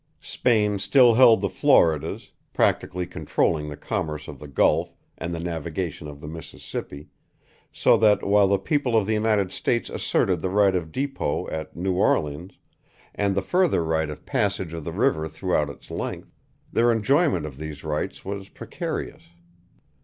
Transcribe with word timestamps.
Spain 0.23 0.79
still 0.79 1.13
held 1.13 1.41
the 1.41 1.47
Floridas, 1.47 2.31
practically 2.53 3.05
controlling 3.05 3.69
the 3.69 3.77
commerce 3.77 4.27
of 4.27 4.39
the 4.39 4.47
Gulf 4.47 4.95
and 5.15 5.31
the 5.31 5.39
navigation 5.39 6.07
of 6.07 6.21
the 6.21 6.27
Mississippi; 6.27 7.09
so 7.71 7.97
that, 7.97 8.25
while 8.25 8.47
the 8.47 8.57
people 8.57 8.97
of 8.97 9.05
the 9.05 9.13
United 9.13 9.51
States 9.51 9.91
asserted 9.91 10.41
the 10.41 10.49
right 10.49 10.73
of 10.75 10.91
dépôt 10.91 11.53
at 11.53 11.75
New 11.75 11.93
Orleans 11.93 12.57
and 13.13 13.35
the 13.35 13.43
further 13.43 13.83
right 13.83 14.09
of 14.09 14.25
passage 14.25 14.73
of 14.73 14.85
the 14.85 14.91
river 14.91 15.27
throughout 15.27 15.69
its 15.69 15.91
length, 15.91 16.33
their 16.73 16.91
enjoyment 16.91 17.45
of 17.45 17.59
these 17.59 17.83
rights 17.83 18.25
was 18.25 18.49
precarious. 18.49 19.21